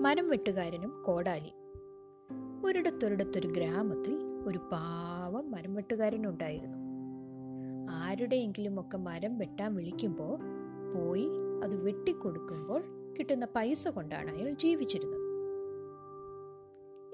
മരം 0.00 0.28
വെട്ടുകാരനും 0.28 1.02
കോടാലി. 1.06 1.52
ഒരിടത്തൊരിടത്തൊരു 2.66 3.48
ഗ്രാമത്തിൽ 3.48 4.18
ഒരു 4.46 4.58
പാവം 4.72 5.50
മരം 5.50 5.74
വെട്ടുകാരനുണ്ടായിരുന്നു 5.74 6.78
ആരുടെയെങ്കിലും 7.90 8.80
ഒക്കെ 8.80 8.98
മരം 8.98 9.38
വെട്ടാൻ 9.38 9.74
വിളിക്കുമ്പോൾ 9.74 10.38
പോയി 10.94 11.28
അത് 11.64 11.84
വെട്ടിക്കൊടുക്കുമ്പോൾ 11.84 12.82
കിട്ടുന്ന 13.18 13.46
പൈസ 13.56 13.88
കൊണ്ടാണ് 13.88 14.30
അയാൾ 14.30 14.50
ജീവിച്ചിരുന്നത്. 14.50 15.20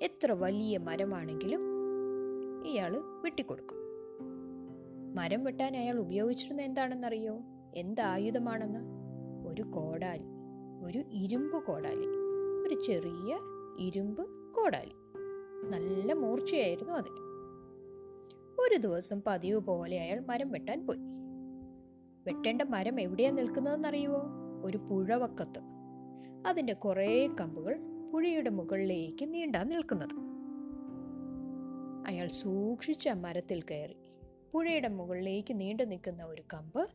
എത്ര 0.03 0.33
വലിയ 0.33 0.79
മരമാണെങ്കിലും 0.79 1.61
ഇയാൾ 2.67 2.97
വെട്ടിക്കൊടുക്കും. 3.23 3.79
മരം 5.15 5.45
വെട്ടാൻ 5.45 5.77
അയാൾ 5.77 5.99
ഉപയോഗിച്ചിരുന്ന 5.99 6.63
എന്താണെന്നറിയോ? 6.63 7.39
എന്ത് 7.75 8.01
ആയുധമാണെന്ന്? 8.01 8.81
ഒരു 9.49 9.63
കോടാലി 9.63 10.27
ഒരു 10.85 11.05
ഇരുമ്പ് 11.11 11.63
കോടാലി. 11.63 12.24
ഒരു 12.65 12.83
ചെറിയ 12.83 13.39
ഇരുമ്പ് 13.79 14.55
കോടാലി. 14.55 14.95
നല്ല 15.71 16.13
മൂർച്ചയായിരുന്നു 16.13 16.93
അതിന്. 16.93 17.25
ഒരു 18.61 18.77
ദിവസം 18.77 19.23
പതിവ് 19.27 19.61
പോലെ 19.61 20.01
അയാൾ 20.01 20.21
മരം 20.21 20.53
വെട്ടാൻ 20.53 20.87
പോയി. 20.87 20.99
വെട്ടേണ്ട 22.27 22.63
മരം 22.63 23.01
എവിടെയാ 23.01 23.31
നിൽക്കുന്നതെന്നറിയുമോ 23.31 24.23
ഒരു 24.65 24.77
പുഴവക്കത്ത്. 24.77 25.61
അതിന്റെ 26.47 26.73
കുറേ 26.73 27.29
കമ്പുകൾ 27.41 27.79
പുഴയുടെ 28.13 28.51
മുകളിലേക്ക് 28.51 29.35
നീണ്ടാ 29.35 29.63
നിൽക്കുന്നത്. 29.63 30.25
അയാൾ 32.07 32.27
സൂക്ഷിച്ച 32.29 33.09
മരത്തിൽ 33.09 33.63
കയറി 33.63 33.97
പുഴയുടെ 34.53 34.89
മുകളിലേക്ക് 34.89 35.61
നീണ്ടു 35.61 35.83
നിൽക്കുന്ന 35.83 36.25
ഒരു 36.25 36.43
കമ്പ് 36.55 36.89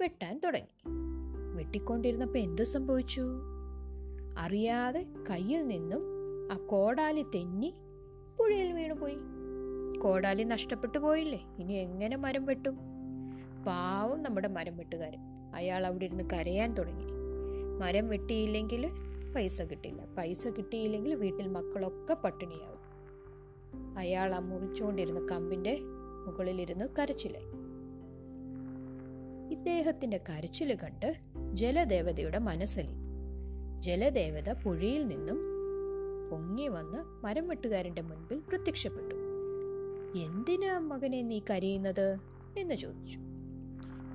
വെട്ടാൻ 0.00 0.40
തുടങ്ങി. 0.44 0.90
വെട്ടിക്കൊണ്ടിരുന്നപ്പോൾ 1.56 2.38
എന്ത് 2.38 2.62
സംഭവിച്ചു? 2.62 3.20
അറിയാതെ 4.38 5.06
കയ്യിൽ 5.30 5.66
നിന്നും 5.66 6.02
ആ 6.52 6.56
കോടാലി 6.56 7.22
തെന്നി 7.22 7.74
പുഴയിൽ 8.38 8.72
വീണുപോയി. 8.72 9.16
കോടാലി 9.98 10.42
നഷ്ടപ്പെട്ടു 10.42 10.98
പോയില്ലേ? 10.98 11.44
ഇനി 11.58 11.72
എങ്ങനെ 11.72 12.16
മരം 12.16 12.44
വെട്ടും? 12.44 12.78
പാവം 13.66 14.22
നമ്മുടെ 14.22 14.48
മരം 14.48 14.76
വെട്ടുകാരൻ. 14.76 15.18
അയാൾ 15.54 15.86
അവിടെ 15.86 16.04
ഇരുന്ന് 16.04 16.24
കരയാൻ 16.32 16.74
തുടങ്ങി. 16.74 17.04
മരം 17.80 18.08
വെട്ടിയില്ലെങ്കിൽ 18.08 18.86
പൈസ 19.36 19.62
കിട്ടില്ല. 19.62 20.04
പൈസ 20.18 20.46
കിട്ടിയില്ലെങ്കിൽ 20.46 21.14
വീട്ടിൽ 21.14 21.48
മക്കളൊക്കെ 21.48 22.14
പട്ടിണിയാവും. 22.14 22.82
അയാൾ 23.98 24.34
ആ 24.34 24.38
മുറിച്ചുകൊണ്ടിരുന്ന 24.38 25.26
കമ്പിന്റെ 25.26 25.78
മുകളിലിരുന്ന് 26.26 26.84
കരച്ചിലായി. 26.98 27.46
ഇദ്ദേഹത്തിന്റെ 29.52 30.20
കരച്ചിൽ 30.28 30.76
കണ്ട് 30.82 31.16
ജലദേവതയുടെ 31.52 32.38
മനസ്സലി 32.38 33.01
ജലദേവത 33.82 34.52
പുഴയിൽ 34.52 35.06
നിന്നും 35.06 35.42
പൊങ്ങി 36.30 36.68
വന്ന് 36.68 37.24
മരം 37.24 37.48
വെട്ടുകാരന്റെ 37.48 38.02
മുൻപിൽ 38.02 38.42
പ്രത്യക്ഷപ്പെട്ടു. 38.48 39.14
എന്തിനാ 40.18 40.78
മകനെ 40.78 41.22
നീ 41.22 41.40
കരയുന്നത്? 41.50 42.18
എന്ന് 42.58 42.74
ചോദിച്ചു. 42.74 43.18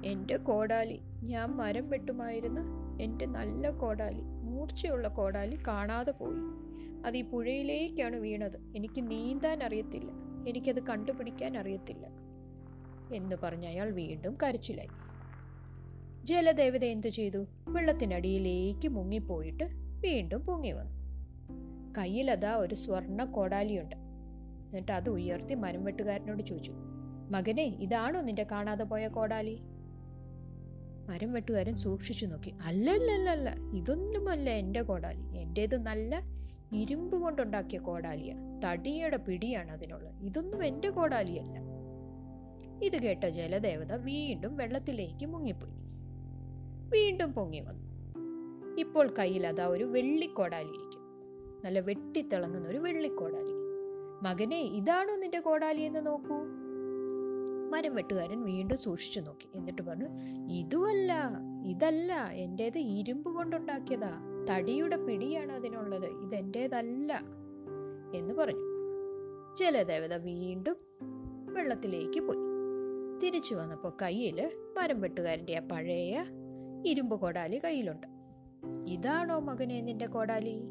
എന്റെ 0.06 0.38
കോടാലി 0.38 1.00
ഞാൻ 1.24 1.50
മരം 1.50 1.90
വെട്ടുമായിരുന്ന 1.90 2.64
എന്റെ 3.02 3.26
നല്ല 3.26 3.70
കോടാലി 3.70 4.22
മൂർച്ചയുള്ള 4.22 5.08
കോടാലി 5.08 5.58
കാണാതെ 5.68 6.12
പോയി. 6.12 6.40
അത് 7.06 7.18
ഈ 7.18 7.22
പുഴയിലേക്കാണ് 7.22 8.16
വീണത്. 8.16 8.58
എനിക്ക് 8.76 9.12
നീന്താൻ 9.12 9.64
അറിയത്തില്ല. 9.64 10.12
എനിക്കത് 10.50 10.84
കണ്ടുപിടിക്കാൻ 10.84 11.58
അറിയത്തില്ല. 11.58 12.08
എന്ന് 13.14 13.36
പറഞ്ഞ 13.44 13.66
അയാൾ 13.66 13.92
വീണ്ടും 13.92 14.38
കരച്ചിലായി. 14.44 15.07
ജലദേവത 16.28 16.86
എന്തു 16.86 17.08
ചെയ്തു? 17.08 17.38
വെള്ളത്തിനടിയിലേക്ക് 17.68 18.88
മുങ്ങിപ്പോയിട്ട് 18.88 19.64
വീണ്ടും 19.74 20.46
പൊങ്ങി 20.46 20.72
വന്നു. 20.72 20.98
കയ്യിലതാ 21.98 22.56
ഒരു 22.56 22.76
സ്വർണ 22.76 23.24
കോടാലിയുണ്ട്. 23.24 23.96
എന്നിട്ട് 23.96 24.92
അത് 24.92 25.10
ഉയർത്തി 25.10 25.56
മരംവെട്ടുകാരനോട് 25.56 26.44
ചോദിച്ചു 26.44 26.72
മകനെ 27.32 27.64
ഇതാണോ 27.64 28.22
നിന്റെ 28.22 28.46
കാണാതെ 28.52 28.84
പോയ 28.84 29.08
കോടാലി? 29.08 29.56
മരം 31.10 31.34
വെട്ടുകാരൻ 31.34 31.76
സൂക്ഷിച്ചു 31.76 32.26
നോക്കി 32.26 32.54
അല്ലല്ലല്ല 32.62 33.50
ഇതൊന്നുമല്ല 33.78 34.50
എന്റെ 34.50 34.82
കോടാലി. 34.82 35.38
എന്റേത് 35.38 35.82
നല്ല 35.86 36.22
ഇരുമ്പ് 36.74 37.18
കൊണ്ടുണ്ടാക്കിയ 37.22 37.80
കോടാലിയ. 37.80 38.34
തടിയുടെ 38.66 39.18
പിടിയാണ് 39.18 39.72
അതിനുള്ളത്. 39.72 40.24
ഇതൊന്നും 40.26 40.66
എന്റെ 40.66 40.90
കോടാലിയല്ല. 40.90 41.58
ഇത് 42.84 42.98
കേട്ട 43.02 43.24
ജലദേവത 43.24 43.94
വീണ്ടും 43.94 44.58
വെള്ളത്തിലേക്ക് 44.58 45.26
മുങ്ങിപ്പോയി. 45.26 45.87
വീണ്ടും 46.90 47.34
പൊങ്ങി 47.34 47.60
വന്നു. 47.60 47.88
ഇപ്പോൾ 48.80 49.14
കയ്യിൽ 49.20 49.48
അതാ 49.48 49.66
ഒരു 49.66 49.84
വെള്ളിക്കോടാലി 49.84 50.68
ഇരിക്കും 50.68 51.02
നല്ല 51.66 51.80
വെട്ടിത്തിളങ്ങുന്ന 51.80 52.70
ഒരു 52.70 52.78
വെള്ളിക്കോടാലി. 52.78 53.52
മകനെ 54.28 54.62
ഇതാണോ 54.62 55.16
നിന്റെ 55.16 55.40
കോടാലി 55.40 55.82
എന്ന് 55.82 56.06
നോക്കൂ. 56.06 56.36
മരം 57.70 57.96
വെട്ടുകാരൻ 57.96 58.46
വീണ്ടും 58.46 58.78
സൂക്ഷിച്ചു 58.78 59.20
നോക്കി. 59.20 59.50
എന്നിട്ട് 59.56 59.82
പറഞ്ഞു 59.82 60.06
ഇതുമല്ല 60.52 61.30
ഇതല്ല. 61.66 62.30
എന്റേത് 62.34 62.78
ഇരുമ്പ് 62.78 63.36
കൊണ്ടുണ്ടാക്കിയതാ. 63.36 64.20
തടിയുടെ 64.50 64.98
പിടിയാണ് 64.98 65.52
അതിനുള്ളത്. 65.52 66.06
ഇതെന്റേതല്ല 66.06 67.22
എന്ന് 68.16 68.34
പറഞ്ഞു. 68.34 68.68
ജലദേവത 69.60 70.14
വീണ്ടും 70.14 70.76
വെള്ളത്തിലേക്ക് 71.54 72.20
പോയി. 72.20 72.48
തിരിച്ചു 73.24 73.56
വന്നപ്പോൾ 73.56 73.94
കയ്യിൽ 74.02 74.52
മരം 74.78 75.02
വെട്ടുകാരന്റെ 75.02 75.58
ആ 75.58 75.68
പഴയ 75.68 76.26
ഇരുമ്പ് 76.88 77.20
കോടാലി 77.20 77.62
കയ്യിലുണ്ട്. 77.64 78.08
ഇതാണോ 78.86 79.40
മകനെ 79.40 79.82
നിന്റെ 79.82 80.08
കോടാലി? 80.08 80.62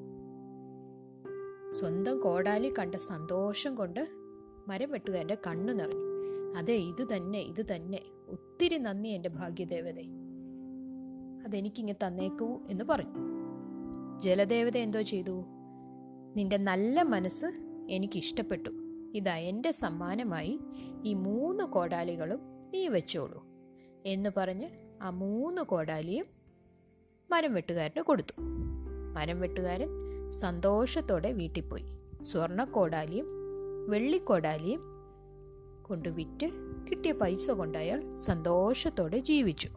സ്വന്തം 1.71 2.21
കോടാലി 2.21 2.73
കണ്ട 2.79 2.95
സന്തോഷം 2.95 3.75
കൊണ്ട് 3.75 4.09
മരം 4.69 4.91
വെട്ടുകാരന്റെ 4.91 5.39
കണ്ണു 5.47 5.73
നിറഞ്ഞു. 5.73 6.07
അതെ 6.57 6.75
ഇത് 6.75 7.17
തന്നെ 7.17 7.39
ഇത് 7.39 7.75
തന്നെ. 7.75 8.03
ഒത്തിരി 8.29 8.77
നന്ദി 8.77 9.09
എന്റെ 9.09 9.29
ഭാഗ്യദേവത. 9.29 9.99
അതെനിക്കിങ്ങ് 11.45 11.95
തന്നേക്കൂ 12.07 12.61
എന്ന് 12.69 12.85
പറഞ്ഞു. 12.85 13.27
ജലദേവത 14.19 14.77
എന്തോ 14.77 15.03
ചെയ്തു? 15.03 15.45
നിന്റെ 16.37 16.57
നല്ല 16.57 17.03
മനസ്സ് 17.03 17.47
എനിക്ക് 17.91 18.19
ഇഷ്ടപ്പെട്ടു 18.19 18.71
ഇതാ 19.15 19.37
എന്റെ 19.37 19.71
സമ്മാനമായി 19.71 20.61
ഈ 21.05 21.15
മൂന്ന് 21.15 21.65
കോടാലികളും 21.65 22.39
നീ 22.75 22.89
വെച്ചോളൂ. 22.89 23.46
എന്ന് 24.07 24.31
പറഞ്ഞ് 24.37 24.69
ആ 25.03 25.11
മൂന്ന് 25.11 25.63
കോടാലിയും 25.63 26.27
മരം 27.31 27.55
വെട്ടുകാരന് 27.55 28.03
കൊടുത്തു. 28.03 28.35
മരം 29.15 29.41
വെട്ടുകാരൻ 29.41 29.89
സന്തോഷത്തോടെ 30.31 31.33
വീട്ടിൽ 31.33 31.63
പോയി 31.63 31.85
സ്വർണ 32.23 32.65
കോടാലിയും 32.65 33.27
വെള്ളിക്കോടാലിയും 33.89 34.83
കൊണ്ട് 35.83 36.09
വിറ്റ് 36.09 36.47
കിട്ടിയ 36.91 37.13
പൈസ 37.13 37.51
കൊണ്ട് 37.51 37.79
അയാൾ 37.79 38.17
സന്തോഷത്തോടെ 38.17 39.19
ജീവിച്ചു. 39.19 39.69